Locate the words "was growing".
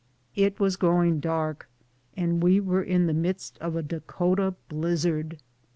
0.59-1.19